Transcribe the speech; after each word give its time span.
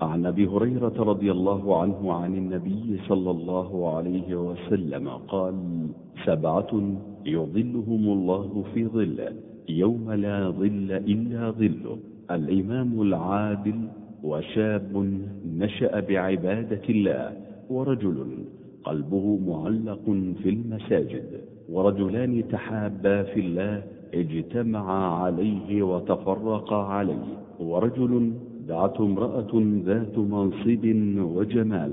عن 0.00 0.26
أبي 0.26 0.46
هريرة 0.46 0.92
رضي 0.98 1.30
الله 1.32 1.80
عنه 1.82 2.12
عن 2.12 2.34
النبي 2.34 3.00
صلى 3.08 3.30
الله 3.30 3.96
عليه 3.96 4.34
وسلم 4.34 5.08
قال 5.08 5.54
سبعة 6.24 6.72
يظلهم 7.26 8.04
الله 8.16 8.64
في 8.74 8.86
ظله 8.86 9.32
يوم 9.68 10.12
لا 10.12 10.50
ظل 10.50 10.92
إلا 10.92 11.50
ظله 11.50 11.98
الإمام 12.30 13.02
العادل 13.02 13.80
وشاب 14.24 14.92
نشأ 15.58 16.00
بعبادة 16.00 16.82
الله 16.88 17.32
ورجل 17.70 18.26
قلبه 18.84 19.38
معلق 19.46 20.04
في 20.42 20.48
المساجد 20.48 21.40
ورجلان 21.72 22.48
تحابا 22.48 23.22
في 23.22 23.40
الله 23.40 23.82
اجتمعا 24.14 25.06
عليه 25.22 25.82
وتفرقا 25.82 26.76
عليه 26.82 27.26
ورجل 27.60 28.32
دعته 28.68 29.04
امرأة 29.04 29.52
ذات 29.84 30.18
منصب 30.18 30.84
وجمال 31.36 31.92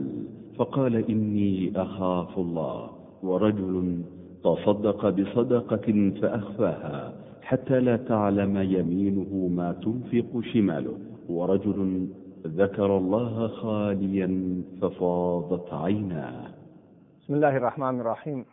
فقال 0.58 0.96
إني 1.10 1.74
أخاف 1.76 2.38
الله. 2.38 2.90
ورجل 3.24 4.02
تصدق 4.44 5.10
بصدقة 5.10 6.12
فأخفاها 6.22 7.14
حتى 7.42 7.80
لا 7.80 7.98
تعلم 7.98 8.58
يمينه 8.58 9.50
ما 9.56 9.72
تنفق 9.72 10.40
شماله. 10.54 10.98
ورجل 11.30 12.08
ذكر 12.48 12.98
الله 12.98 13.48
خاليا 13.48 14.62
ففاضت 14.82 15.74
عيناه. 15.74 16.48
بسم 17.22 17.34
الله 17.34 17.58
الرحمن 17.58 18.00
الرحيم. 18.00 18.46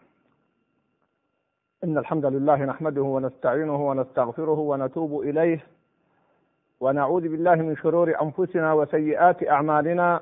إن 1.84 1.98
الحمد 1.98 2.26
لله 2.26 2.64
نحمده 2.64 3.02
ونستعينه 3.02 3.88
ونستغفره 3.88 4.58
ونتوب 4.58 5.20
إليه. 5.20 5.79
ونعوذ 6.80 7.22
بالله 7.22 7.54
من 7.54 7.76
شرور 7.76 8.22
أنفسنا 8.22 8.72
وسيئات 8.72 9.48
أعمالنا. 9.48 10.20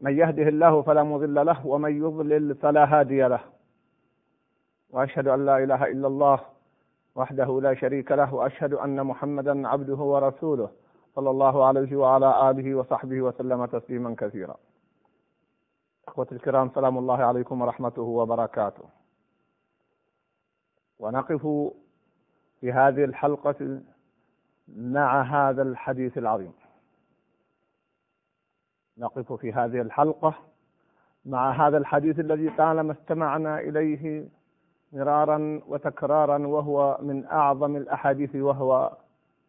من 0.00 0.18
يهده 0.18 0.48
الله 0.48 0.82
فلا 0.82 1.02
مضل 1.02 1.46
له 1.46 1.66
ومن 1.66 1.96
يضلل 2.04 2.54
فلا 2.54 2.84
هادي 2.84 3.22
له. 3.22 3.40
وأشهد 4.90 5.28
أن 5.28 5.46
لا 5.46 5.58
إله 5.64 5.84
إلا 5.84 6.06
الله 6.06 6.40
وحده 7.14 7.60
لا 7.60 7.74
شريك 7.74 8.12
له 8.12 8.34
وأشهد 8.34 8.72
أن 8.74 9.04
محمدا 9.06 9.68
عبده 9.68 9.96
ورسوله 9.96 10.70
صلى 11.14 11.30
الله 11.30 11.64
عليه 11.66 11.96
وعلى 11.96 12.50
آله 12.50 12.74
وصحبه 12.74 13.22
وسلم 13.22 13.64
تسليما 13.64 14.14
كثيرا. 14.18 14.56
أخوة 16.08 16.26
الكرام 16.32 16.70
سلام 16.74 16.98
الله 16.98 17.24
عليكم 17.24 17.62
ورحمته 17.62 18.02
وبركاته. 18.02 18.84
ونقف 20.98 21.42
في 22.60 22.72
هذه 22.72 23.04
الحلقة 23.04 23.80
مع 24.68 25.22
هذا 25.22 25.62
الحديث 25.62 26.18
العظيم. 26.18 26.52
نقف 28.98 29.32
في 29.32 29.52
هذه 29.52 29.80
الحلقة 29.80 30.34
مع 31.24 31.66
هذا 31.66 31.78
الحديث 31.78 32.20
الذي 32.20 32.50
طالما 32.50 32.92
استمعنا 32.92 33.60
إليه 33.60 34.28
مرارا 34.92 35.60
وتكرارا 35.66 36.46
وهو 36.46 36.98
من 37.02 37.24
أعظم 37.24 37.76
الأحاديث 37.76 38.36
وهو 38.36 38.96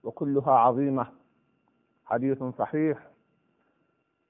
وكلها 0.04 0.52
عظيمة. 0.52 1.08
حديث 2.06 2.44
صحيح. 2.44 3.08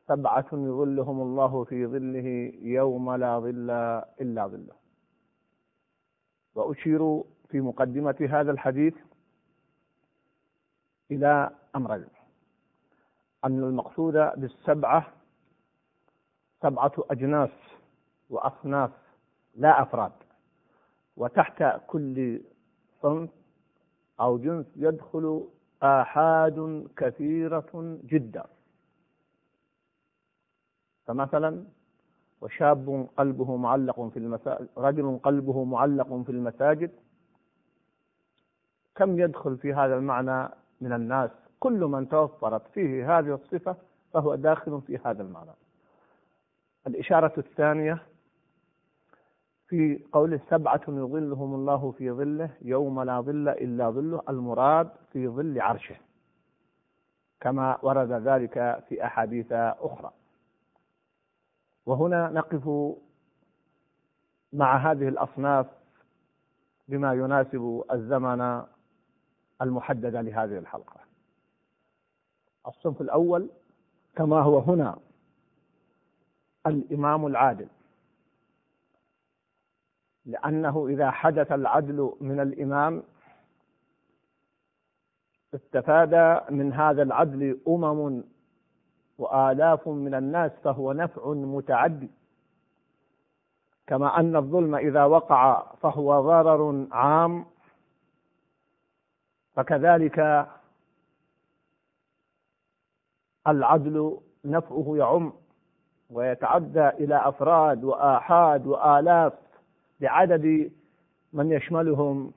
سبعة 0.08 0.48
يظلهم 0.54 1.22
الله 1.22 1.64
في 1.64 1.88
ظله 1.88 2.54
يوم 2.62 3.16
لا 3.16 3.40
ظل 3.40 3.70
إلا 4.22 4.48
ظله. 4.48 4.76
وأشير 6.56 7.24
في 7.50 7.62
مقدمة 7.62 8.28
هذا 8.30 8.52
الحديث 8.52 8.94
إلى 11.12 11.50
أمرين. 11.76 12.08
أن 13.46 13.64
المقصود 13.64 14.14
بالسبعة 14.14 15.08
سبعة 16.62 16.92
أجناس 17.12 17.50
وأصناف 18.30 18.92
لا 19.56 19.82
أفراد 19.82 20.12
وتحت 21.18 21.64
كل 21.88 22.42
صنف 23.02 23.30
أو 24.20 24.38
جنس 24.38 24.66
يدخل 24.76 25.48
آحاد 25.84 26.88
كثيرة 26.98 28.00
جدا. 28.04 28.46
فمثلا 31.06 31.64
وشاب 32.42 33.08
قلبه 33.18 33.56
معلق 33.58 34.08
في 34.08 34.18
المساجد 34.20 34.68
رجل 34.78 35.20
قلبه 35.24 35.64
معلق 35.64 36.22
في 36.24 36.30
المساجد 36.32 36.92
كم 38.96 39.20
يدخل 39.20 39.58
في 39.58 39.74
هذا 39.74 39.96
المعنى؟ 39.98 40.50
من 40.82 40.94
الناس. 40.94 41.32
كل 41.60 41.80
من 41.80 42.10
توفرت 42.10 42.68
فيه 42.68 43.18
هذه 43.20 43.34
الصفة 43.34 43.76
فهو 44.14 44.36
داخل 44.36 44.82
في 44.88 44.98
هذا 45.06 45.24
المعنى. 45.24 45.52
الإشارة 46.88 47.34
الثانية 47.38 48.04
في 49.68 50.00
قول 50.12 50.40
سبعة 50.50 50.82
يظلهم 50.88 51.56
الله 51.56 51.92
في 51.92 52.12
ظله 52.12 52.50
يوم 52.62 53.02
لا 53.02 53.22
ظل 53.22 53.50
إلا 53.50 53.90
ظله 53.90 54.22
المراد 54.30 54.90
في 55.14 55.28
ظل 55.28 55.62
عرشه 55.62 55.96
كما 57.42 57.78
ورد 57.82 58.12
ذلك 58.12 58.84
في 58.90 59.06
أحاديث 59.06 59.52
أخرى. 59.52 60.12
وهنا 61.86 62.30
نقف 62.30 62.96
مع 64.54 64.78
هذه 64.92 65.08
الأصناف 65.08 65.66
بما 66.88 67.14
يناسب 67.14 67.84
الزمن 67.92 68.64
المحدد 69.62 70.16
لهذه 70.16 70.58
الحلقة. 70.58 71.00
الصنف 72.68 73.02
الأول 73.02 73.50
كما 74.16 74.42
هو 74.42 74.60
هنا 74.60 74.98
الإمام 76.68 77.28
العادل. 77.28 77.68
لأنه 80.26 80.88
إذا 80.88 81.12
حدث 81.12 81.52
العدل 81.52 82.14
من 82.22 82.40
الإمام 82.40 83.04
استفاد 85.56 86.44
من 86.52 86.74
هذا 86.74 87.04
العدل 87.04 87.60
أمم 87.68 88.24
وآلاف 89.18 89.88
من 89.88 90.14
الناس 90.16 90.52
فهو 90.64 90.94
نفع 90.94 91.34
متعدي 91.34 92.10
كما 93.88 94.20
أن 94.20 94.36
الظلم 94.36 94.76
إذا 94.76 95.04
وقع 95.06 95.74
فهو 95.82 96.22
ضرر 96.22 96.88
عام. 96.92 97.46
فكذلك 99.58 100.48
العدل 103.48 104.18
نفعه 104.46 104.94
يعم 104.98 105.34
ويتعدى 106.10 106.90
إلى 106.90 107.16
أفراد 107.16 107.84
وآحاد 107.84 108.68
وآلاف 108.68 109.34
بعدد 110.02 110.72
من 111.34 111.52
يشملهم 111.52 112.32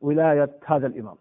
ولاية 0.00 0.50
هذا 0.66 0.86
الإمام. 0.86 1.16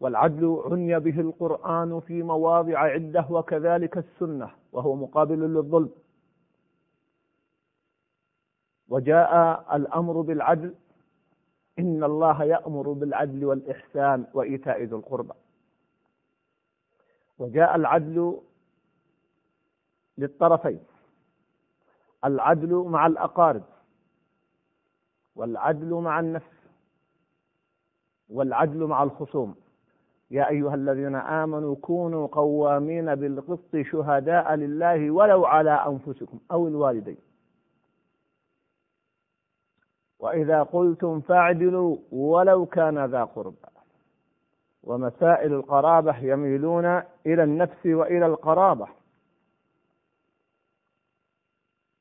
والعدل 0.00 0.62
عني 0.66 0.98
به 1.00 1.20
القرآن 1.20 2.00
في 2.00 2.22
مواضع 2.22 2.78
عدة 2.78 3.26
وكذلك 3.30 3.98
السنة 3.98 4.50
وهو 4.72 4.94
مقابل 4.94 5.38
للظلم. 5.54 5.90
وجاء 8.88 9.64
الأمر 9.76 10.20
بالعدل 10.20 10.74
إن 11.80 12.04
الله 12.04 12.44
يأمر 12.44 12.92
بالعدل 12.92 13.44
والإحسان 13.44 14.26
وإيتاء 14.34 14.82
ذي 14.82 14.94
القربى. 14.94 15.34
وجاء 17.38 17.76
العدل 17.76 18.40
للطرفين. 20.18 20.80
العدل 22.24 22.74
مع 22.74 23.06
الأقارب. 23.06 23.62
والعدل 25.36 25.94
مع 25.94 26.20
النفس. 26.20 26.56
والعدل 28.28 28.84
مع 28.84 29.02
الخصوم. 29.02 29.54
يا 30.30 30.48
أيها 30.48 30.74
الذين 30.74 31.14
آمنوا 31.14 31.76
كونوا 31.76 32.26
قوامين 32.26 33.14
بالقسط 33.14 33.76
شهداء 33.76 34.54
لله 34.54 35.10
ولو 35.10 35.44
على 35.44 35.70
أنفسكم 35.70 36.38
أو 36.52 36.68
الوالدين. 36.68 37.29
وإذا 40.20 40.62
قلتم 40.62 41.20
فاعدلوا 41.20 41.96
ولو 42.12 42.66
كان 42.66 43.04
ذا 43.04 43.24
قربى. 43.24 43.56
ومسائل 44.84 45.52
القرابة 45.52 46.16
يميلون 46.18 46.84
إلى 47.26 47.42
النفس 47.42 47.86
وإلى 47.86 48.26
القرابة. 48.26 48.86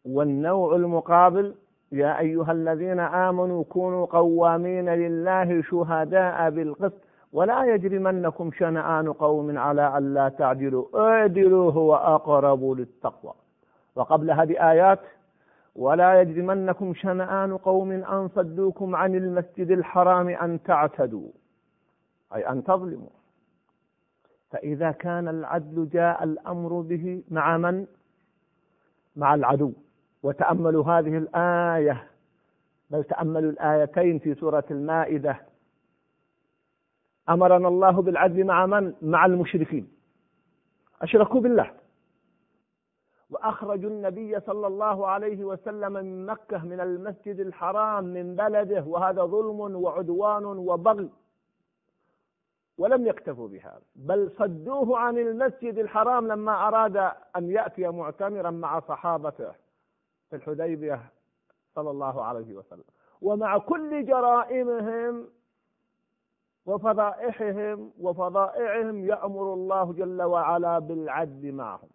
والنوع 0.06 0.76
المقابل 0.76 1.56
يا 1.92 2.20
أيها 2.20 2.52
الذين 2.52 3.00
آمنوا 3.00 3.64
كونوا 3.64 4.06
قوامين 4.06 4.90
لله 4.90 5.62
شهداء 5.62 6.50
بالقسط 6.50 7.02
ولا 7.34 7.64
يجرمنكم 7.64 8.52
شنآن 8.52 9.14
قوم 9.14 9.58
على 9.58 9.98
ألا 9.98 10.30
تعدلوا. 10.30 10.86
اعدلوا 10.96 11.72
هو 11.72 11.96
أقرب 11.96 12.64
للتقوى. 12.72 13.34
وقبل 13.96 14.32
هذه 14.32 14.72
آيات 14.72 15.00
ولا 15.80 16.22
يجرمنكم 16.22 16.94
شنآن 16.94 17.58
قوم 17.58 17.92
أن 17.92 18.28
صدوكم 18.28 18.96
عن 18.96 19.16
المسجد 19.16 19.72
الحرام 19.72 20.28
أن 20.28 20.64
تعتدوا. 20.64 21.30
أي 22.36 22.50
أن 22.50 22.64
تظلموا. 22.64 23.10
فإذا 24.52 24.92
كان 24.92 25.28
العدل 25.28 25.90
جاء 25.90 26.24
الأمر 26.24 26.82
به 26.82 27.24
مع 27.32 27.58
من؟ 27.58 27.86
مع 29.16 29.36
العدو. 29.36 29.74
وتأملوا 30.24 30.84
هذه 30.84 31.18
الآية. 31.18 32.08
بل 32.90 33.04
تأملوا 33.04 33.52
الآيتين 33.52 34.20
في 34.20 34.36
سورة 34.36 34.66
المائدة. 34.72 35.40
أمرنا 37.30 37.68
الله 37.68 38.02
بالعدل 38.02 38.44
مع 38.44 38.66
من؟ 38.66 38.94
مع 39.02 39.26
المشركين. 39.26 39.88
أشركوا 41.02 41.42
بالله. 41.42 41.72
وأخرجوا 43.30 43.90
النبي 43.90 44.40
صلى 44.40 44.68
الله 44.68 45.08
عليه 45.08 45.44
وسلم 45.44 45.94
من 45.94 46.26
مكة 46.26 46.66
من 46.66 46.80
المسجد 46.80 47.40
الحرام 47.40 48.04
من 48.04 48.36
بلده 48.36 48.84
وهذا 48.84 49.24
ظلم 49.26 49.76
وعدوان 49.76 50.46
وبغي 50.46 51.10
ولم 52.78 53.08
يكتفوا 53.08 53.48
بهذا 53.48 53.82
بل 53.96 54.32
صدوه 54.40 55.00
عن 55.00 55.18
المسجد 55.18 55.78
الحرام 55.78 56.28
لما 56.28 56.68
أراد 56.68 56.98
أن 57.36 57.52
يأتي 57.52 57.88
معتمرا 57.88 58.52
مع 58.52 58.80
صحابته 58.80 59.52
في 60.30 60.36
الحديبية 60.36 61.02
صلى 61.76 61.90
الله 61.92 62.24
عليه 62.24 62.54
وسلم. 62.56 62.84
ومع 63.22 63.58
كل 63.58 64.06
جرائمهم 64.06 65.28
وفضائحهم 66.66 67.92
وفضائعهم 68.00 69.06
يأمر 69.06 69.54
الله 69.54 69.94
جل 69.94 70.22
وعلا 70.22 70.80
بالعدل 70.80 71.52
معهم. 71.52 71.90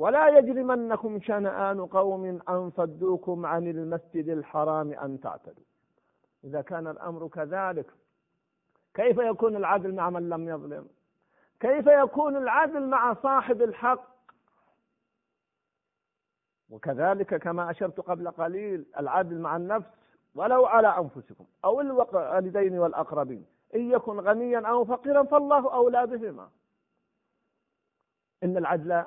ولا 0.00 0.28
يجرمنكم 0.28 1.20
شنآن 1.20 1.86
قوم 1.86 2.24
أن 2.48 2.70
صدوكم 2.76 3.46
عن 3.46 3.66
المسجد 3.66 4.28
الحرام 4.28 4.92
أن 4.92 5.20
تعتدوا. 5.20 5.64
إذا 6.44 6.60
كان 6.62 6.86
الأمر 6.86 7.28
كذلك 7.28 7.86
كيف 8.94 9.18
يكون 9.18 9.56
العدل 9.56 9.94
مع 9.94 10.10
من 10.10 10.28
لم 10.28 10.48
يظلم؟ 10.48 10.88
كيف 11.60 11.86
يكون 11.86 12.36
العدل 12.36 12.86
مع 12.86 13.14
صاحب 13.14 13.62
الحق؟ 13.62 14.10
وكذلك 16.70 17.34
كما 17.34 17.70
أشرت 17.70 18.00
قبل 18.00 18.30
قليل 18.30 18.86
العدل 18.98 19.38
مع 19.38 19.56
النفس 19.56 19.90
ولو 20.34 20.66
على 20.66 20.88
أنفسكم 20.88 21.44
أو 21.64 21.80
الوالدين 21.80 22.78
والأقربين. 22.78 23.46
إن 23.74 23.90
يكن 23.90 24.20
غنيا 24.20 24.66
أو 24.68 24.84
فقيرا 24.84 25.22
فالله 25.22 25.74
أولى 25.74 26.06
بهما. 26.06 26.50
إن 28.42 28.56
العدل 28.56 29.04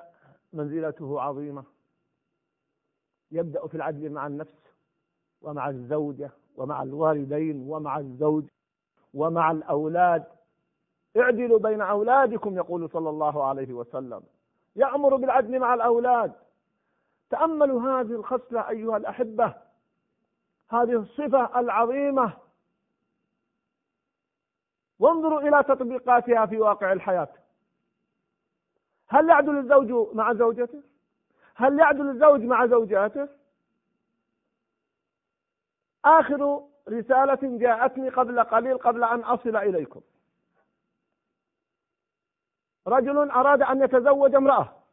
منزلته 0.54 1.22
عظيمة. 1.22 1.64
يبدأ 3.32 3.68
في 3.68 3.76
العدل 3.76 4.10
مع 4.10 4.28
النفس 4.28 4.74
ومع 5.42 5.70
الزوجة 5.70 6.32
ومع 6.56 6.84
الوالدين 6.84 7.70
ومع 7.70 7.98
الزوج 7.98 8.46
ومع 9.14 9.52
الأولاد. 9.52 10.26
اعدلوا 11.18 11.60
بين 11.60 11.82
أولادكم 11.82 12.58
يقول 12.58 12.90
صلى 12.90 13.10
الله 13.10 13.44
عليه 13.44 13.74
وسلم. 13.74 14.24
يأمر 14.76 15.16
بالعدل 15.16 15.60
مع 15.60 15.74
الأولاد. 15.74 16.34
تأملوا 17.30 17.82
هذه 17.82 18.12
الخصلة 18.12 18.70
أيها 18.70 18.98
الأحبة. 18.98 19.56
هذه 20.70 21.00
الصفة 21.00 21.60
العظيمة. 21.60 22.34
وانظروا 25.00 25.42
إلى 25.42 25.64
تطبيقاتها 25.64 26.46
في 26.46 26.58
واقع 26.58 26.94
الحياة. 26.94 27.43
هل 29.14 29.30
يعدل 29.30 29.58
الزوج 29.58 30.16
مع 30.16 30.34
زوجته؟ 30.34 30.84
هل 31.56 31.80
يعدل 31.80 32.10
الزوج 32.10 32.42
مع 32.42 32.68
زوجاته؟ 32.68 33.30
آخر 36.06 36.64
رسالة 36.90 37.58
جاءتني 37.58 38.10
قبل 38.10 38.44
قليل 38.44 38.78
قبل 38.78 39.04
أن 39.04 39.20
أصل 39.20 39.56
إليكم. 39.56 40.02
رجل 42.88 43.32
أراد 43.32 43.62
أن 43.62 43.84
يتزوج 43.84 44.36
امرأة. 44.36 44.84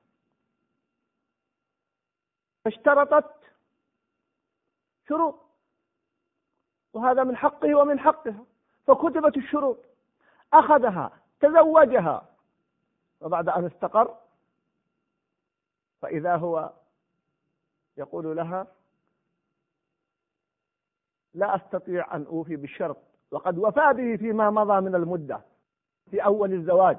فاشترطت 2.64 3.34
شروط. 5.08 5.40
وهذا 6.93 7.25
من 7.25 7.37
حقه 7.37 7.75
ومن 7.75 8.00
حقها. 8.00 8.44
فكتبت 8.87 9.37
الشروط. 9.37 9.78
أخذها 10.52 11.19
تزوجها. 11.40 12.29
وبعد 13.20 13.49
أن 13.49 13.67
استقر 13.67 14.17
فإذا 16.02 16.37
هو 16.37 16.72
يقول 17.96 18.37
لها 18.37 18.67
لا 21.34 21.56
أستطيع 21.56 22.17
أن 22.17 22.26
أوفي 22.26 22.56
بالشرط 22.56 22.96
وقد 23.31 23.58
وفى 23.58 23.93
به 23.93 24.17
فيما 24.17 24.50
مضى 24.50 24.81
من 24.81 24.94
المدة 24.94 25.40
في 26.11 26.25
أول 26.25 26.52
الزواج. 26.52 26.99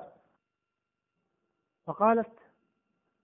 فقالت 1.85 2.31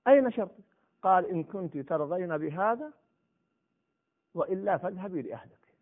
أين 0.07 0.31
شرطي 0.31 0.63
قال 1.01 1.25
إن 1.25 1.43
كنت 1.43 1.77
ترضين 1.77 2.37
بهذا 2.37 2.91
وإلا 4.33 4.77
فاذهبي 4.77 5.21
لأهلك. 5.21 5.75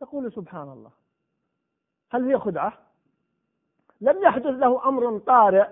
تقول 0.00 0.32
سبحان 0.32 0.68
الله 0.68 0.90
هل 2.10 2.24
هي 2.24 2.38
خدعة؟ 2.38 2.85
لم 4.00 4.22
يحدث 4.22 4.46
له 4.46 4.88
أمر 4.88 5.18
طارئ 5.18 5.68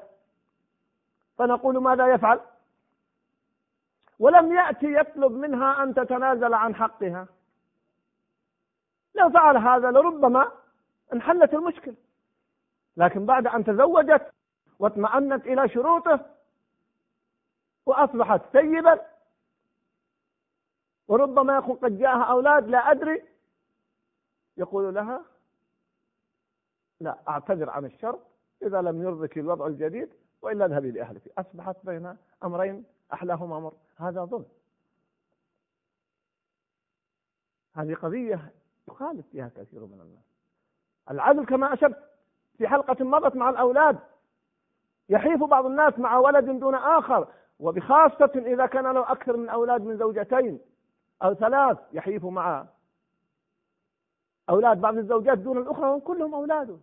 فنقول 1.39 1.79
ماذا 1.79 2.07
يفعل؟ 2.07 2.41
ولم 4.19 4.53
يأتي 4.53 4.95
يطلب 4.95 5.33
منها 5.33 5.83
أن 5.83 5.95
تتنازل 5.95 6.55
عن 6.55 6.75
حقها. 6.75 7.27
لو 9.15 9.31
فعل 9.31 9.57
هذا 9.57 9.91
لربما 9.91 10.53
انحلت 11.13 11.55
المشكلة. 11.55 11.95
لكن 12.97 13.27
بعد 13.27 13.47
أن 13.47 13.65
تزوجت 13.65 14.33
واطمأنت 14.79 15.47
إلى 15.47 15.69
شروطه 15.69 16.21
وأصبحت 17.87 18.41
سيبا 18.53 19.07
وربما 21.09 21.57
يكون 21.57 21.77
قد 21.77 21.99
جاءها 21.99 22.23
أولاد 22.23 22.69
لا 22.69 22.91
أدري. 22.91 23.25
يقول 24.57 24.95
لها 24.95 25.25
لا 27.01 27.19
أعتذر 27.29 27.71
عن 27.71 27.85
الشر 27.85 28.19
إذا 28.63 28.83
لم 28.83 29.03
يرضك 29.03 29.39
الوضع 29.39 29.67
الجديد 29.67 30.09
وإلا 30.43 30.65
اذهبي 30.65 30.91
لأهلك. 30.91 31.23
أصبحت 31.39 31.77
بين 31.85 32.17
أمرين 32.45 32.85
أحلاهما 33.13 33.59
أمر 33.59 33.73
هذا 33.97 34.25
ظلم. 34.25 34.47
هذه 37.75 37.95
قضية 37.95 38.53
يخالف 38.89 39.27
فيها 39.33 39.49
كثير 39.57 39.81
من 39.81 40.01
الناس. 40.01 40.25
العدل 41.11 41.45
كما 41.47 41.73
أشرت 41.73 41.97
في 42.59 42.69
حلقة 42.69 43.05
مضت 43.05 43.37
مع 43.37 43.51
الأولاد 43.51 43.99
يحيف 45.09 45.45
بعض 45.45 45.67
الناس 45.67 45.99
مع 45.99 46.19
ولد 46.19 46.45
دون 46.45 46.75
آخر 46.75 47.29
وبخاصة 47.61 48.31
إذا 48.37 48.67
كان 48.67 48.85
له 48.85 49.13
أكثر 49.13 49.37
من 49.37 49.49
أولاد 49.49 49.81
من 49.81 49.99
زوجتين 49.99 50.61
أو 51.23 51.35
ثلاث 51.35 51.79
يحيف 51.93 52.25
مع 52.25 52.67
أولاد 54.51 54.81
بعض 54.81 54.99
الزوجات 54.99 55.39
دون 55.39 55.59
الأخرى 55.59 55.89
وهم 55.89 56.01
كلهم 56.01 56.35
أولاده 56.35 56.77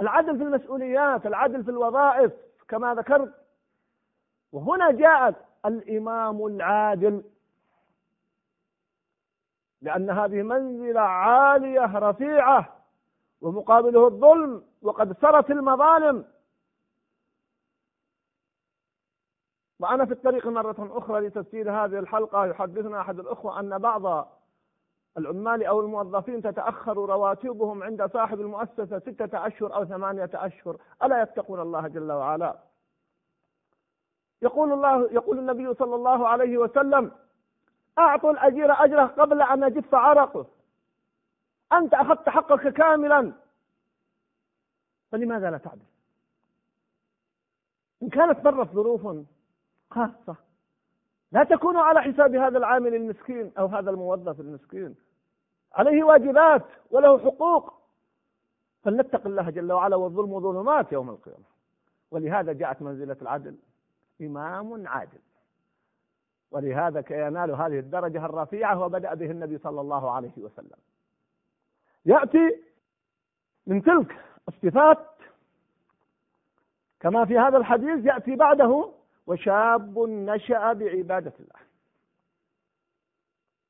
العدل 0.00 0.38
في 0.38 0.42
المسؤوليات 0.44 1.26
العدل 1.26 1.64
في 1.64 1.70
الوظائف 1.70 2.32
كما 2.68 2.94
ذكرت. 2.94 3.34
وهنا 4.52 4.90
جاءت 4.90 5.36
الإمام 5.66 6.46
العادل 6.46 7.22
لأن 9.82 10.10
هذه 10.10 10.42
منزلة 10.42 11.00
عالية 11.00 11.98
رفيعة 11.98 12.76
ومقابله 13.40 14.06
الظلم 14.06 14.64
وقد 14.82 15.12
سرت 15.20 15.50
المظالم. 15.50 16.24
وأنا 19.80 20.04
في 20.04 20.12
الطريق 20.12 20.46
مرة 20.46 20.98
أخرى 20.98 21.26
لتسجيل 21.26 21.68
هذه 21.68 21.98
الحلقة 21.98 22.46
يحدثنا 22.46 23.00
أحد 23.00 23.18
الأخوة 23.18 23.60
أن 23.60 23.78
بعض 23.78 24.28
العمال 25.18 25.64
أو 25.64 25.80
الموظفين 25.80 26.42
تتأخر 26.42 26.96
رواتبهم 26.96 27.82
عند 27.82 28.06
صاحب 28.06 28.40
المؤسسة 28.40 28.98
ستة 28.98 29.46
أشهر 29.46 29.74
أو 29.74 29.84
ثمانية 29.84 30.30
أشهر. 30.34 30.76
ألا 31.02 31.22
يتقون 31.22 31.60
الله 31.60 31.88
جل 31.88 32.12
وعلا؟ 32.12 32.58
يقول 34.42 34.72
الله 34.72 35.12
يقول 35.12 35.38
النبي 35.38 35.74
صلى 35.74 35.94
الله 35.94 36.28
عليه 36.28 36.58
وسلم 36.58 37.12
أعطوا 37.98 38.30
الأجير 38.30 38.72
أجره 38.72 39.06
قبل 39.06 39.42
أن 39.42 39.62
يجف 39.62 39.94
عرقه. 39.94 40.46
أنت 41.72 41.94
أخذت 41.94 42.28
حقك 42.28 42.68
كاملا. 42.68 43.32
فلماذا 45.12 45.50
لا 45.50 45.58
تعدل؟ 45.58 45.80
إن 48.02 48.08
كانت 48.08 48.44
مرت 48.44 48.68
ظروف 48.68 49.26
خاصة 49.90 50.36
لا 51.32 51.44
تكون 51.44 51.76
على 51.76 52.02
حساب 52.02 52.34
هذا 52.34 52.58
العامل 52.58 52.94
المسكين 52.94 53.52
أو 53.58 53.66
هذا 53.66 53.90
الموظف 53.90 54.40
المسكين. 54.40 54.96
عليه 55.72 56.04
واجبات 56.04 56.64
وله 56.90 57.18
حقوق. 57.18 57.74
فلنتق 58.82 59.26
الله 59.26 59.50
جل 59.50 59.72
وعلا 59.72 59.96
والظلم 59.96 60.40
ظلمات 60.40 60.92
يوم 60.92 61.10
القيامة. 61.10 61.44
ولهذا 62.10 62.52
جاءت 62.52 62.82
منزلة 62.82 63.16
العدل. 63.22 63.56
إمام 64.20 64.88
عادل. 64.88 65.18
ولهذا 66.50 67.04
ينال 67.10 67.50
هذه 67.50 67.78
الدرجة 67.78 68.24
الرفيعة 68.24 68.80
وبدأ 68.80 69.14
به 69.14 69.30
النبي 69.30 69.58
صلى 69.58 69.80
الله 69.80 70.10
عليه 70.10 70.38
وسلم. 70.38 70.78
يأتي 72.06 72.62
من 73.66 73.82
تلك 73.82 74.24
الصفات 74.48 75.06
كما 77.00 77.24
في 77.24 77.38
هذا 77.38 77.56
الحديث 77.58 78.06
يأتي 78.06 78.36
بعده 78.36 78.92
وشاب 79.26 79.98
نشأ 79.98 80.72
بعبادة 80.72 81.32
الله. 81.40 81.60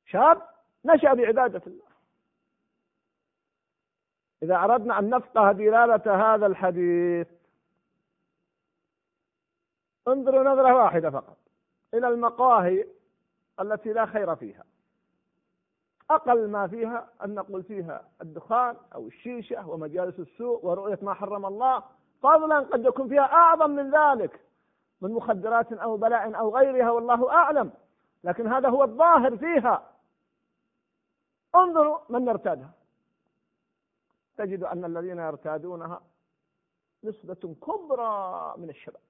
شاب 0.05 0.41
نشأ 0.85 1.13
بعبادة 1.13 1.61
الله. 1.67 1.88
إذا 4.43 4.55
أردنا 4.55 4.99
أن 4.99 5.09
نفقه 5.09 5.51
دلالة 5.51 6.33
هذا 6.35 6.45
الحديث 6.45 7.27
انظروا 10.07 10.43
نظرة 10.43 10.75
واحدة 10.75 11.09
فقط 11.09 11.37
إلى 11.93 12.07
المقاهي 12.07 12.87
التي 13.59 13.93
لا 13.93 14.05
خير 14.05 14.35
فيها. 14.35 14.63
أقل 16.09 16.47
ما 16.49 16.67
فيها 16.67 17.09
أن 17.25 17.35
نقول 17.35 17.63
فيها 17.63 18.07
الدخان 18.21 18.75
أو 18.95 19.07
الشيشة 19.07 19.69
ومجالس 19.69 20.19
السوء 20.19 20.65
ورؤية 20.65 20.99
ما 21.01 21.13
حرم 21.13 21.45
الله 21.45 21.83
فضلا 22.21 22.59
قد 22.59 22.85
يكون 22.85 23.09
فيها 23.09 23.23
أعظم 23.23 23.69
من 23.69 23.91
ذلك 23.91 24.39
من 25.01 25.11
مخدرات 25.11 25.73
أو 25.73 25.97
بلاء 25.97 26.39
أو 26.39 26.57
غيرها 26.57 26.91
والله 26.91 27.31
أعلم. 27.31 27.71
لكن 28.23 28.47
هذا 28.47 28.69
هو 28.69 28.83
الظاهر 28.83 29.37
فيها. 29.37 29.83
انظروا 31.55 31.99
من 32.09 32.27
يرتادها 32.27 32.78
تجد 34.39 34.63
أن 34.63 34.85
الذين 34.85 35.19
يرتادونها 35.19 36.01
نسبة 37.03 37.55
كبرى 37.61 38.53
من 38.57 38.69
الشباب. 38.69 39.01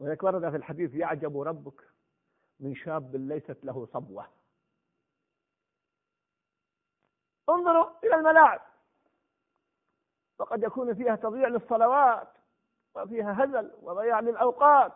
ولذلك 0.00 0.22
ورد 0.22 0.50
في 0.50 0.56
الحديث 0.56 0.94
يعجب 0.94 1.40
ربك 1.40 1.90
من 2.60 2.74
شاب 2.74 3.16
ليست 3.16 3.64
له 3.64 3.86
صبوة. 3.86 4.28
انظروا 7.48 7.90
إلى 8.04 8.14
الملاعب. 8.14 8.60
وقد 10.38 10.62
يكون 10.62 10.94
فيها 10.94 11.16
تضييع 11.16 11.48
للصلوات 11.48 12.28
وفيها 12.94 13.44
هزل 13.44 13.72
وضياع 13.82 14.20
للأوقات. 14.20 14.92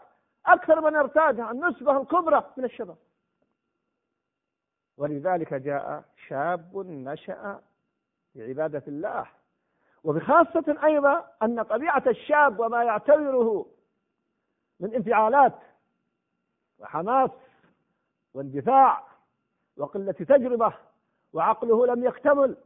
أكثر 0.47 0.81
من 0.81 0.97
ارتادها 0.97 1.51
النسبة 1.51 2.01
الكبرى 2.01 2.55
من 2.57 2.65
الشباب. 2.65 2.99
ولذلك 4.97 5.55
جاء 5.55 6.05
شاب 6.29 6.77
نشأ 6.77 7.68
في 8.33 8.49
عبادة 8.49 8.83
الله. 8.89 9.27
وبخاصة 10.05 10.77
أيضا 10.85 11.31
أن 11.43 11.63
طبيعة 11.63 12.03
الشاب 12.07 12.61
وما 12.61 12.85
يعتبره 12.85 13.67
من 14.81 14.95
انفعالات 14.95 15.59
وحماس 16.79 17.31
واندفاع 18.35 19.07
وقلة 19.77 20.13
تجربة 20.13 20.75
وعقله 21.33 21.87
لم 21.87 22.05
يكتمل. 22.05 22.57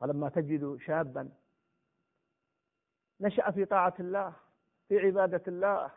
فلما 0.00 0.28
تجد 0.28 0.76
شابا 0.86 1.30
نشأ 3.20 3.50
في 3.50 3.64
طاعة 3.64 3.94
الله 4.00 4.32
في 4.88 4.98
عبادة 4.98 5.42
الله 5.48 5.90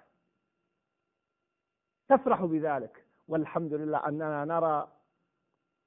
تفرح 2.09 2.45
بذلك. 2.45 3.05
والحمد 3.27 3.73
لله 3.73 4.07
أننا 4.07 4.45
نرى 4.45 4.87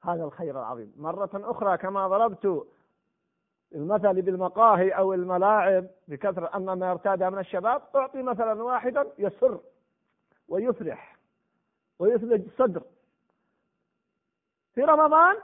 هذا 0.03 0.25
الخير 0.25 0.59
العظيم. 0.61 0.93
مرة 0.97 1.31
أخرى 1.35 1.77
كما 1.79 2.09
ضربت 2.09 2.67
المثل 3.75 4.23
بالمقاهي 4.23 4.91
أو 4.91 5.15
الملاعب 5.15 5.87
بكثرة 6.09 6.57
أن 6.57 6.73
ما 6.73 6.91
يرتادها 6.91 7.31
من 7.31 7.39
الشباب 7.39 7.83
أعطي 7.97 8.23
مثلا 8.23 8.63
واحدا 8.63 9.07
يسر 9.19 9.61
ويفرح 10.49 11.17
ويثلج 11.99 12.45
الصدر 12.47 12.83
في 14.75 14.81
رمضان 14.83 15.37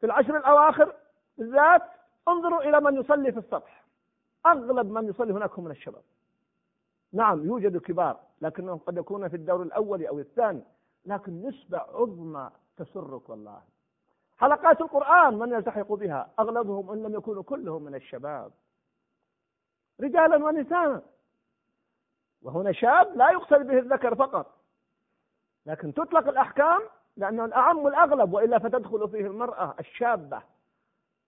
في 0.00 0.06
العشر 0.06 0.36
الأواخر 0.36 0.94
بالذات 1.38 1.82
انظروا 2.28 2.62
إلى 2.62 2.80
من 2.80 3.00
يصلي 3.00 3.32
في 3.32 3.38
السطح 3.38 3.84
أغلب 4.46 4.90
من 4.90 5.08
يصلي 5.08 5.32
هناك 5.32 5.58
هم 5.58 5.64
من 5.64 5.70
الشباب. 5.70 6.02
نعم 7.12 7.46
يوجد 7.46 7.76
كبار 7.76 8.20
لكنهم 8.40 8.78
قد 8.78 8.96
يكونون 8.96 9.28
في 9.28 9.36
الدور 9.36 9.62
الأول 9.62 10.06
أو 10.06 10.18
الثاني 10.18 10.62
لكن 11.06 11.42
نسبة 11.42 11.78
عظمى 11.78 12.50
تسرك 12.76 13.28
والله. 13.28 13.62
حلقات 14.38 14.80
القرآن 14.80 15.38
من 15.38 15.52
يلتحق 15.52 15.92
بها؟ 15.92 16.30
أغلبهم 16.38 16.90
إن 16.90 17.02
لم 17.02 17.14
يكونوا 17.14 17.42
كلهم 17.42 17.82
من 17.82 17.94
الشباب. 17.94 18.52
رجالا 20.00 20.44
ونساء. 20.44 21.02
وهنا 22.42 22.72
شاب 22.72 23.16
لا 23.16 23.30
يقصد 23.30 23.66
به 23.66 23.78
الذكر 23.78 24.14
فقط. 24.14 24.58
لكن 25.66 25.94
تطلق 25.94 26.28
الأحكام 26.28 26.82
لأنه 27.16 27.44
الأعم 27.44 27.78
والأغلب 27.78 28.32
وإلا 28.32 28.58
فتدخل 28.58 29.08
فيه 29.08 29.26
المرأة 29.26 29.74
الشابة. 29.80 30.42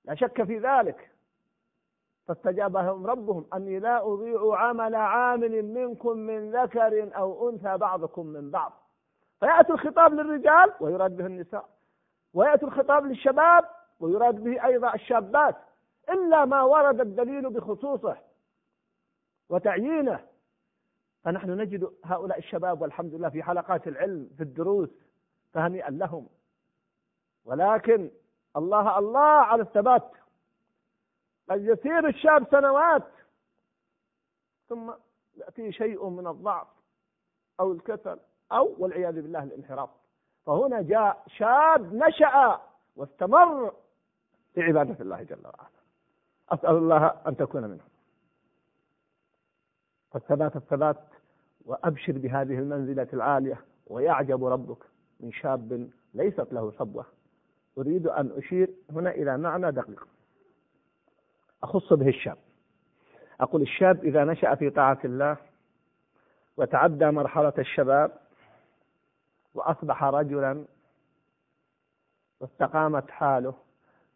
لا 0.05 0.15
شك 0.15 0.43
في 0.43 0.59
ذلك. 0.59 1.11
فاستجاب 2.27 2.77
لهم 2.77 3.07
ربهم 3.07 3.47
أني 3.55 3.79
لا 3.79 4.07
أضيع 4.07 4.57
عمل 4.57 4.95
عامل 4.95 5.63
منكم 5.63 6.19
من 6.19 6.57
ذكر 6.57 7.17
أو 7.17 7.51
أنثى 7.51 7.77
بعضكم 7.77 8.27
من 8.27 8.51
بعض. 8.51 8.84
فيأتي 9.45 9.73
الخطاب 9.73 10.15
للرجال 10.15 10.73
ويراد 10.81 11.17
به 11.17 11.27
النساء. 11.27 11.69
ويأتي 12.35 12.65
الخطاب 12.65 13.07
للشباب 13.07 13.65
ويراد 14.01 14.35
به 14.35 14.65
أيضا 14.65 14.95
الشابات. 14.95 15.57
إلا 16.11 16.45
ما 16.45 16.63
ورد 16.63 17.01
الدليل 17.01 17.51
بخصوصه 17.51 18.17
وتعيينه. 19.49 20.27
فنحن 21.25 21.51
نجد 21.51 21.95
هؤلاء 22.05 22.39
الشباب 22.39 22.83
والحمد 22.83 23.15
لله 23.15 23.29
في 23.29 23.43
حلقات 23.43 23.89
العلم 23.89 24.31
في 24.37 24.43
الدروس 24.43 24.91
فهنيئا 25.53 25.91
لهم. 25.91 26.29
ولكن 27.45 28.11
الله 28.57 28.99
الله 28.99 29.21
على 29.21 29.63
الثبات. 29.63 30.11
قد 31.51 31.61
يسير 31.61 32.09
الشاب 32.09 32.47
سنوات 32.51 33.13
ثم 34.69 34.93
يأتي 35.37 35.73
شيء 35.73 36.09
من 36.09 36.27
الضعف 36.27 36.69
أو 37.61 37.73
الكسل. 37.73 38.19
أو 38.55 38.75
والعياذ 38.79 39.23
بالله 39.23 39.43
الانحراف. 39.43 39.91
فهنا 40.47 40.83
جاء 40.83 41.25
شاب 41.27 41.95
نشأ 41.95 42.61
واستمر 42.97 43.75
في 44.55 44.63
عبادة 44.63 44.97
الله 45.01 45.23
جل 45.23 45.45
وعلا. 45.45 45.75
أسأل 46.49 46.77
الله 46.77 47.07
أن 47.07 47.37
تكون 47.37 47.63
منهم. 47.63 47.89
فالثبات 50.11 50.57
الثبات 50.57 51.01
وأبشر 51.65 52.13
بهذه 52.13 52.59
المنزلة 52.59 53.09
العالية 53.13 53.61
ويعجب 53.87 54.45
ربك 54.45 54.79
من 55.21 55.33
شاب 55.33 55.91
ليست 56.15 56.53
له 56.53 56.71
صبوة. 56.71 57.07
أريد 57.79 58.07
أن 58.07 58.31
أشير 58.37 58.71
هنا 58.91 59.11
إلى 59.11 59.37
معنى 59.39 59.73
دقيق. 59.73 60.09
أخص 61.63 61.93
به 61.93 62.09
الشاب. 62.09 62.39
أقول 63.41 63.63
الشاب 63.63 64.05
إذا 64.05 64.25
نشأ 64.25 64.55
في 64.55 64.71
طاعة 64.71 64.99
الله 65.05 65.37
وتعدى 66.57 67.11
مرحلة 67.11 67.53
الشباب 67.59 68.13
وأصبح 69.55 70.05
رجلا 70.05 70.65
واستقامت 72.41 73.11
حاله 73.11 73.55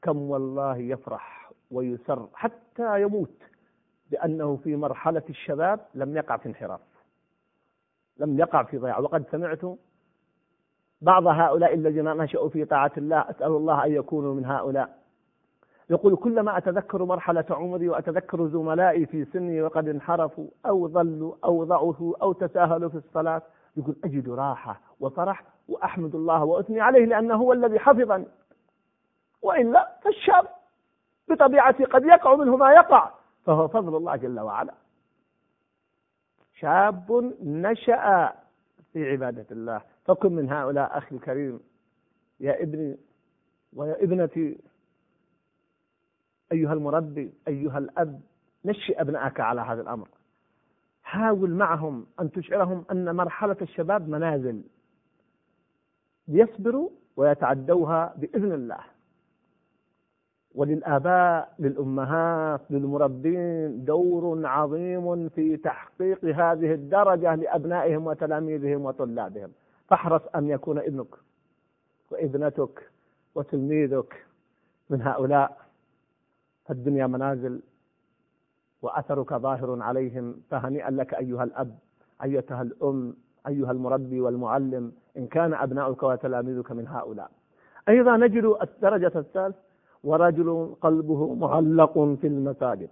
كم 0.03 0.31
والله 0.31 0.77
يفرح 0.77 1.53
ويسر 1.71 2.29
حتى 2.35 3.03
يموت 3.03 3.43
بأنه 4.11 4.57
في 4.57 4.77
مرحلة 4.77 5.23
الشباب 5.31 5.81
لم 5.95 6.17
يقع 6.17 6.37
في 6.37 6.47
انحراف 6.49 6.81
لم 8.17 8.39
يقع 8.39 8.63
في 8.63 8.79
ضياع. 8.79 8.99
وقد 8.99 9.25
سمعت 9.31 9.61
بعض 11.01 11.27
هؤلاء 11.27 11.75
الذين 11.75 12.05
نشأوا 12.05 12.49
في 12.49 12.65
طاعة 12.65 12.93
الله 12.97 13.31
أسأل 13.31 13.47
الله 13.47 13.85
أن 13.85 13.93
يكونوا 13.93 14.35
من 14.35 14.45
هؤلاء. 14.45 14.99
يقول 15.91 16.17
كلما 16.17 16.59
أتذكر 16.59 17.05
مرحلة 17.05 17.45
عمري 17.51 17.89
وأتذكر 17.89 18.49
زملائي 18.49 19.07
في 19.07 19.25
سني 19.25 19.63
وقد 19.63 19.89
انحرفوا 19.89 20.47
أو 20.67 20.87
ضلوا 20.87 21.35
أو 21.45 21.65
ضعفوا 21.65 22.15
أو 22.23 22.33
تساهلوا 22.33 22.89
في 22.89 22.97
الصلاة 22.97 23.43
يقول 23.77 23.97
أجد 24.05 24.29
راحة 24.29 24.81
وفرح 25.01 25.43
وأحمد 25.69 26.15
الله 26.15 26.45
وأثني 26.45 26.81
عليه 26.81 27.05
لأنه 27.05 27.35
هو 27.35 27.53
الذي 27.53 27.79
حفظني. 27.79 28.27
وإلا 29.43 29.99
فالشاب 30.03 30.47
بطبيعته 31.29 31.85
قد 31.85 32.05
يقع 32.05 32.37
منه 32.37 32.57
ما 32.57 32.73
يقع 32.73 33.11
فهو 33.45 33.69
فضل 33.69 33.97
الله 33.97 34.17
جل 34.17 34.41
وعلا. 34.41 34.75
شاب 36.55 37.35
نشأ 37.43 38.33
في 38.93 39.11
عبادة 39.11 39.47
الله. 39.51 39.81
فكن 40.05 40.33
من 40.33 40.51
هؤلاء 40.53 40.99
أخي 40.99 41.17
الكريم. 41.17 41.61
يا 42.41 42.63
ابني 42.63 42.99
ويا 43.77 44.03
ابنتي. 44.05 44.59
أيها 46.53 46.73
المربي 46.73 47.33
أيها 47.49 47.79
الأب 47.79 48.21
نشئ 48.65 49.01
أبنائك 49.01 49.41
على 49.41 49.61
هذا 49.61 49.83
الأمر. 49.83 50.09
حاول 51.09 51.51
معهم 51.51 52.07
أن 52.21 52.31
تشعرهم 52.31 52.85
أن 52.91 53.17
مرحلة 53.17 53.57
الشباب 53.63 54.09
منازل. 54.09 54.63
ليصبروا 56.29 56.91
ويتعدوها 57.17 58.15
بإذن 58.17 58.53
الله. 58.53 58.81
وللآباء 60.55 61.55
للأمهات 61.59 62.61
للمربين 62.71 63.85
دور 63.85 64.47
عظيم 64.47 65.29
في 65.29 65.57
تحقيق 65.57 66.25
هذه 66.25 66.73
الدرجة 66.73 67.35
لأبنائهم 67.35 68.07
وتلاميذهم 68.07 68.85
وطلابهم. 68.85 69.51
فاحرص 69.89 70.23
أن 70.35 70.49
يكون 70.49 70.79
ابنك 70.79 71.15
وابنتك 72.11 72.91
وتلميذك 73.35 74.27
من 74.91 75.03
هؤلاء 75.03 75.59
الدنيا 76.71 77.07
منازل. 77.07 77.61
وأثرك 78.83 79.35
ظاهر 79.35 79.83
عليهم 79.83 80.43
فهنيئا 80.51 80.91
لك 80.91 81.15
أيها 81.15 81.45
الأب 81.45 81.79
أيتها 82.23 82.63
الأم 82.63 83.17
أيها 83.47 83.71
المربي 83.71 84.21
والمعلم 84.21 84.93
إن 85.17 85.27
كان 85.27 85.55
أبناؤك 85.55 86.03
وتلاميذك 86.03 86.73
من 86.73 86.89
هؤلاء. 86.89 87.31
أيضا 87.89 88.17
نجد 88.17 88.45
الدرجة 88.63 89.19
الثالث 89.19 89.57
ورجل 90.05 90.77
قلبه 90.81 91.35
معلق 91.35 91.93
في 91.99 92.27
المساجد. 92.27 92.91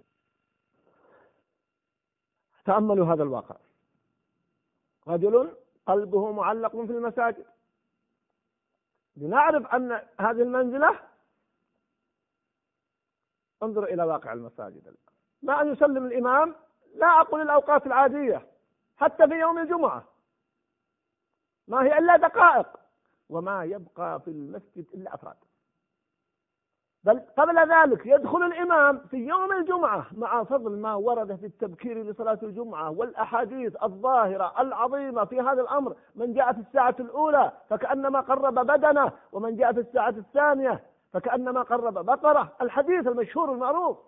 تأملوا 2.64 3.06
هذا 3.06 3.22
الواقع. 3.22 3.56
رجل 5.08 5.56
قلبه 5.86 6.32
معلق 6.32 6.70
في 6.70 6.92
المساجد. 6.92 7.46
لنعرف 9.16 9.66
أن 9.66 9.92
هذه 10.20 10.42
المنزلة 10.42 11.00
انظر 13.62 13.84
إلى 13.84 14.02
واقع 14.02 14.32
المساجد 14.32 14.82
الآن. 14.82 15.15
ما 15.46 15.60
أن 15.62 15.72
يسلم 15.72 16.06
الإمام 16.06 16.54
لا 16.94 17.06
أقول 17.20 17.40
الأوقات 17.40 17.86
العادية 17.86 18.46
حتى 18.96 19.28
في 19.28 19.34
يوم 19.34 19.58
الجمعة. 19.58 20.04
ما 21.68 21.82
هي 21.82 21.98
إلا 21.98 22.16
دقائق. 22.16 22.66
وما 23.30 23.64
يبقى 23.64 24.20
في 24.20 24.30
المسجد 24.30 24.86
إلا 24.94 25.14
أفراد. 25.14 25.36
بل 27.04 27.22
قبل 27.38 27.72
ذلك 27.72 28.06
يدخل 28.06 28.42
الإمام 28.42 28.98
في 28.98 29.16
يوم 29.16 29.52
الجمعة 29.52 30.06
مع 30.16 30.44
فضل 30.44 30.80
ما 30.80 30.94
ورد 30.94 31.36
في 31.36 31.46
التبكير 31.46 32.02
لصلاة 32.02 32.38
الجمعة 32.42 32.90
والأحاديث 32.90 33.82
الظاهرة 33.82 34.60
العظيمة 34.60 35.24
في 35.24 35.40
هذا 35.40 35.62
الأمر. 35.62 35.96
من 36.14 36.34
جاء 36.34 36.52
في 36.52 36.60
الساعة 36.60 36.96
الأولى 37.00 37.52
فكأنما 37.70 38.20
قرب 38.20 38.54
بدنه 38.54 39.12
ومن 39.32 39.56
جاء 39.56 39.72
في 39.72 39.80
الساعة 39.80 40.14
الثانية 40.18 40.84
فكأنما 41.12 41.62
قرب 41.62 41.94
بقرة 41.94 42.52
الحديث 42.62 43.06
المشهور 43.06 43.52
المعروف. 43.52 43.98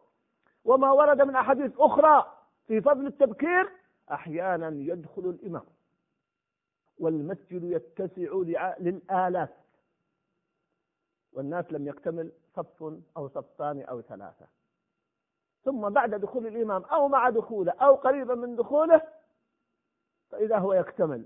وما 0.69 0.91
ورد 0.91 1.23
من 1.23 1.37
أحاديث 1.37 1.73
أخرى 1.79 2.33
في 2.67 2.81
فضل 2.81 3.07
التبكير 3.07 3.73
أحيانا 4.13 4.69
يدخل 4.69 5.23
الإمام 5.23 5.65
والمسجد 6.99 7.65
يتسع 7.65 8.33
للآلاف 8.79 9.51
والناس 11.33 11.73
لم 11.73 11.89
يكتمل 11.89 12.33
صف 12.57 12.83
أو 13.17 13.29
صفان 13.29 13.83
أو 13.83 14.01
ثلاثة. 14.01 14.47
ثم 15.65 15.89
بعد 15.89 16.15
دخول 16.15 16.47
الإمام 16.47 16.83
أو 16.83 17.09
مع 17.09 17.31
دخوله 17.31 17.73
أو 17.73 17.95
قريبا 17.95 18.35
من 18.35 18.57
دخوله 18.57 19.03
فإذا 20.31 20.59
هو 20.59 20.73
يكتمل. 20.73 21.25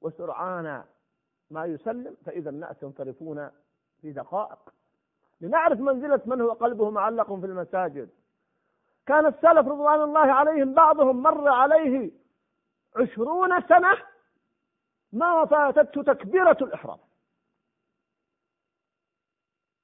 وسرعان 0.00 0.84
ما 1.50 1.64
يسلم 1.66 2.16
فإذا 2.24 2.50
الناس 2.50 2.82
ينصرفون 2.82 3.50
في 4.00 4.12
دقائق. 4.12 4.74
لنعرف 5.40 5.80
منزلة 5.80 6.20
من 6.26 6.40
هو 6.40 6.52
قلبه 6.52 6.90
معلق 6.90 7.34
في 7.34 7.46
المساجد. 7.46 8.08
كان 9.08 9.26
السلف 9.26 9.68
رضوان 9.68 10.02
الله 10.02 10.32
عليهم 10.32 10.74
بعضهم 10.74 11.22
مر 11.22 11.48
عليه 11.48 12.10
عشرون 12.96 13.60
سنة 13.60 13.96
ما 15.12 15.46
فاتته 15.46 16.02
تكبيرة 16.02 16.56
الإحرام. 16.60 16.98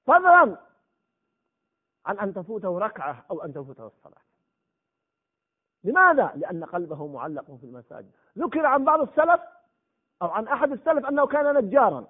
فضلا 0.07 0.57
عن 2.07 2.19
أن 2.19 2.35
تفوته 2.35 2.79
ركعة 2.79 3.25
أو 3.31 3.45
أن 3.45 3.53
تفوته 3.53 3.87
الصلاة. 3.87 4.23
لماذا؟ 5.85 6.33
لأن 6.37 6.65
قلبه 6.65 7.07
معلق 7.07 7.45
في 7.45 7.65
المساجد. 7.65 8.11
ذكر 8.39 8.67
عن 8.67 8.85
بعض 8.85 9.01
السلف 9.01 9.41
أو 10.23 10.29
عن 10.29 10.49
أحد 10.49 10.73
السلف 10.73 11.07
أنه 11.07 11.27
كان 11.27 11.55
نجارا. 11.55 12.07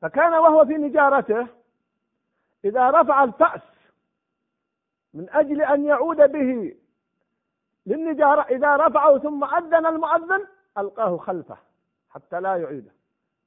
فكان 0.00 0.32
وهو 0.32 0.64
في 0.64 0.74
نجارته 0.74 1.48
إذا 2.64 2.90
رفع 2.90 3.24
الفأس 3.24 3.73
من 5.14 5.30
أجل 5.30 5.62
أن 5.62 5.84
يعود 5.84 6.16
به 6.16 6.76
للنجارة. 7.86 8.42
إذا 8.42 8.76
رفعه 8.76 9.18
ثم 9.18 9.44
أذن 9.44 9.86
المؤذن 9.86 10.46
ألقاه 10.78 11.16
خلفه 11.16 11.56
حتى 12.10 12.40
لا 12.40 12.56
يعيده 12.56 12.90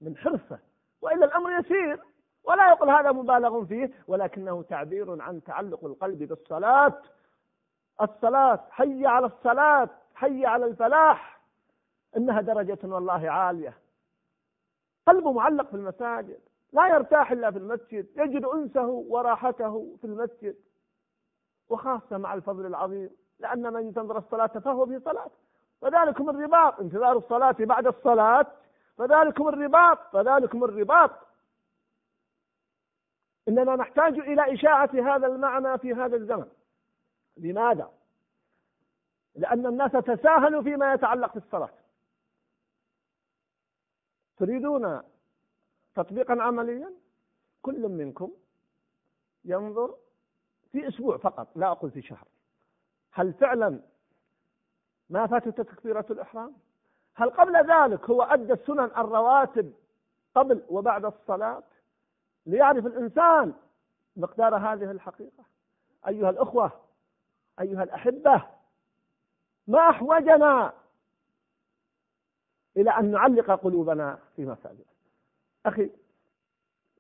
من 0.02 0.18
حرصه 0.18 0.60
وإلا 1.02 1.26
الأمر 1.26 1.60
يسير 1.60 2.00
ولا 2.44 2.70
يقول 2.70 2.90
هذا 2.90 3.12
مبالغ 3.12 3.66
فيه 3.66 3.92
ولكنه 4.08 4.64
تعبير 4.64 5.22
عن 5.22 5.44
تعلق 5.44 5.86
القلب 5.86 6.24
بالصلاة. 6.24 7.02
الصلاة 8.02 8.66
حي 8.70 9.06
على 9.06 9.26
الصلاة 9.26 9.90
حي 10.16 10.46
على 10.46 10.66
الفلاح 10.66 11.42
إنها 12.18 12.42
درجة 12.42 12.80
والله 12.84 13.32
عالية. 13.32 13.78
قلبه 15.08 15.32
معلق 15.32 15.68
في 15.68 15.74
المساجد 15.74 16.40
لا 16.74 16.88
يرتاح 16.88 17.32
إلا 17.32 17.52
في 17.52 17.58
المسجد 17.58 18.08
يجد 18.18 18.46
أنسه 18.46 18.88
وراحته 18.88 19.96
في 20.02 20.08
المسجد. 20.08 20.56
وخاصة 21.70 22.18
مع 22.18 22.34
الفضل 22.34 22.66
العظيم 22.66 23.10
لأن 23.40 23.74
من 23.74 23.88
ينتظر 23.88 24.18
الصلاة 24.18 24.48
فهو 24.48 24.86
في 24.86 25.00
صلاة. 25.00 25.32
فذلكم 25.82 26.30
الرباط 26.30 26.80
انتظار 26.80 27.18
الصلاة 27.18 27.56
بعد 27.60 27.88
الصلاة 27.88 28.48
فذلكم 28.98 29.48
الرباط 29.48 30.00
فذلكم 30.14 30.64
الرباط. 30.64 31.12
إننا 33.48 33.76
نحتاج 33.76 34.20
إلى 34.20 34.54
إشاعة 34.54 34.90
هذا 34.94 35.28
المعنى 35.28 35.78
في 35.78 35.94
هذا 35.94 36.16
الزمن. 36.16 36.48
لماذا؟ 37.38 37.92
لأن 39.36 39.66
الناس 39.66 39.92
تساهلوا 39.92 40.62
فيما 40.62 40.94
يتعلق 40.94 41.34
بالصلاة. 41.34 41.70
تريدون 44.38 45.02
تطبيقا 45.96 46.42
عمليا؟ 46.42 46.94
كل 47.62 47.90
منكم 47.90 48.32
ينظر 49.46 49.96
في 50.78 50.88
أسبوع 50.88 51.18
فقط 51.18 51.48
لا 51.56 51.72
أقول 51.72 51.92
في 51.92 52.02
شهر. 52.02 52.28
هل 53.12 53.34
فعلا 53.34 53.80
ما 55.10 55.28
فاتت 55.28 55.62
تكبيرة 55.62 56.06
الإحرام؟ 56.10 56.54
هل 57.14 57.30
قبل 57.30 57.56
ذلك 57.72 58.10
هو 58.10 58.22
أدى 58.22 58.54
السنن 58.54 58.92
الرواتب 58.98 59.74
قبل 60.36 60.64
وبعد 60.70 61.06
الصلاة؟ 61.06 61.64
ليعرف 62.46 62.86
الإنسان 62.86 63.54
مقدار 64.16 64.56
هذه 64.56 64.92
الحقيقة. 64.92 65.44
أيها 66.08 66.30
الأخوة 66.30 66.72
أيها 67.60 67.84
الأحبة 67.84 68.44
ما 69.68 69.90
أحوجنا 69.90 70.74
إلى 72.78 72.90
أن 72.92 73.12
نعلق 73.12 73.52
قلوبنا 73.52 74.20
في 74.36 74.46
مساجد. 74.46 74.86
أخي 75.66 75.90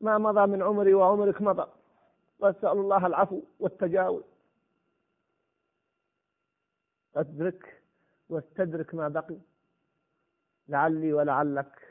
ما 0.02 0.18
مضى 0.18 0.46
من 0.46 0.64
عمري 0.64 0.94
وعمرك 0.94 1.42
مضى. 1.42 1.68
وأسأل 2.40 2.70
الله 2.70 3.08
العفو 3.08 3.42
والتجاوز. 3.60 4.24
أدرك 7.16 7.82
واستدرك 8.30 8.96
ما 8.96 9.08
بقي. 9.08 9.38
لعلي 10.68 11.14
ولعلك 11.14 11.82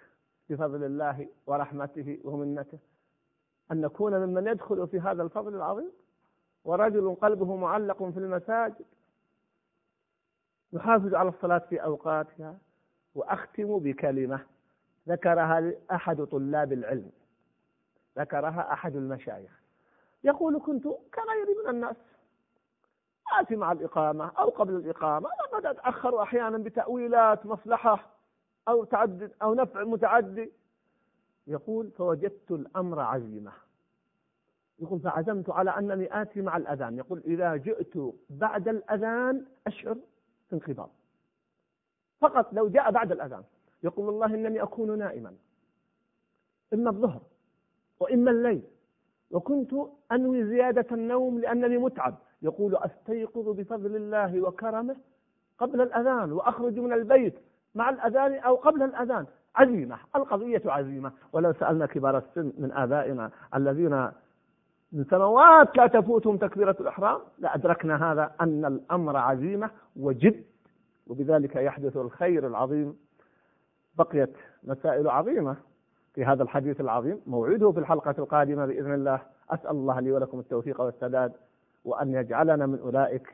بفضل 0.50 0.84
الله 0.84 1.28
ورحمته 1.46 2.18
ومنته 2.24 2.78
أن 3.72 3.80
نكون 3.80 4.26
ممن 4.26 4.46
يدخل 4.46 4.88
في 4.88 5.00
هذا 5.00 5.22
الفضل 5.22 5.54
العظيم. 5.54 5.92
ورجل 6.64 7.14
قلبه 7.14 7.56
معلق 7.56 8.02
في 8.02 8.18
المساجد. 8.18 8.86
يحافظ 10.72 11.14
على 11.14 11.28
الصلاة 11.28 11.58
في 11.58 11.82
أوقاتها. 11.84 12.58
وأختم 13.14 13.78
بكلمة 13.78 14.46
ذكرها 15.08 15.72
أحد 15.90 16.24
طلاب 16.24 16.72
العلم. 16.72 17.10
ذكرها 18.18 18.72
أحد 18.72 18.96
المشايخ. 18.96 19.65
يقول 20.26 20.60
كنت 20.60 20.84
كغيري 20.84 21.54
من 21.64 21.70
الناس. 21.70 21.96
آتي 23.40 23.56
مع 23.56 23.72
الإقامة 23.72 24.32
أو 24.38 24.48
قبل 24.48 24.74
الإقامة. 24.74 25.28
وقد 25.28 25.66
أتأخر 25.66 26.22
أحيانا 26.22 26.58
بتأويلات 26.58 27.46
مصلحة 27.46 28.10
أو 28.68 28.84
تعدد 28.84 29.32
أو 29.42 29.54
نفع 29.54 29.84
متعدي. 29.84 30.52
يقول 31.46 31.90
فوجدت 31.90 32.50
الأمر 32.50 33.00
عزيمة. 33.00 33.52
يقول 34.78 35.00
فعزمت 35.00 35.50
على 35.50 35.70
أنني 35.70 36.22
آتي 36.22 36.42
مع 36.42 36.56
الأذان. 36.56 36.98
يقول 36.98 37.22
إذا 37.26 37.56
جئت 37.56 38.14
بعد 38.30 38.68
الأذان 38.68 39.46
أشعر 39.66 39.96
بانقباض 40.50 40.90
فقط 42.20 42.52
لو 42.52 42.68
جاء 42.68 42.90
بعد 42.90 43.12
الأذان. 43.12 43.44
يقول 43.82 44.06
والله 44.06 44.26
إنني 44.26 44.62
أكون 44.62 44.98
نائما. 44.98 45.36
إما 46.74 46.90
الظهر 46.90 47.22
وإما 48.00 48.30
الليل. 48.30 48.62
وكنت 49.30 49.74
أنوي 50.12 50.44
زيادة 50.44 50.86
النوم 50.92 51.38
لأنني 51.38 51.78
متعب. 51.78 52.14
يقول 52.42 52.76
أستيقظ 52.76 53.48
بفضل 53.48 53.96
الله 53.96 54.40
وكرمه 54.40 54.96
قبل 55.58 55.80
الأذان 55.80 56.32
وأخرج 56.32 56.78
من 56.78 56.92
البيت 56.92 57.34
مع 57.74 57.90
الأذان 57.90 58.34
أو 58.34 58.54
قبل 58.54 58.82
الأذان. 58.82 59.26
عزيمة 59.56 59.96
القضية 60.16 60.62
عزيمة. 60.66 61.12
ولو 61.32 61.52
سألنا 61.52 61.86
كبار 61.86 62.18
السن 62.18 62.52
من 62.58 62.72
آبائنا 62.72 63.30
الذين 63.54 64.10
من 64.92 65.04
سنوات 65.04 65.76
لا 65.76 65.86
تفوتهم 65.86 66.36
تكبيرة 66.36 66.76
الإحرام 66.80 67.20
لأدركنا 67.38 68.12
هذا 68.12 68.32
أن 68.40 68.64
الأمر 68.64 69.16
عزيمة 69.16 69.70
وجد 69.96 70.44
وبذلك 71.06 71.56
يحدث 71.56 71.96
الخير 71.96 72.46
العظيم. 72.46 72.96
بقيت 73.98 74.36
مسائل 74.64 75.08
عظيمة. 75.08 75.56
في 76.16 76.24
هذا 76.24 76.42
الحديث 76.42 76.80
العظيم 76.80 77.20
موعده 77.26 77.72
في 77.72 77.80
الحلقة 77.80 78.14
القادمة 78.18 78.66
بإذن 78.66 78.94
الله. 78.94 79.20
أسأل 79.50 79.70
الله 79.70 80.00
لي 80.00 80.12
ولكم 80.12 80.38
التوفيق 80.38 80.80
والسداد 80.80 81.32
وأن 81.84 82.14
يجعلنا 82.14 82.66
من 82.66 82.78
أولئك 82.78 83.28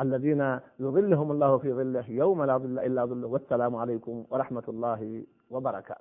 الذين 0.00 0.60
يظلهم 0.80 1.32
الله 1.32 1.58
في 1.58 1.72
ظله 1.72 2.04
يوم 2.10 2.44
لا 2.44 2.56
ظل 2.58 2.78
إلا 2.78 3.04
ظله. 3.04 3.28
والسلام 3.28 3.76
عليكم 3.76 4.24
ورحمة 4.30 4.62
الله 4.68 5.24
وبركاته. 5.50 6.00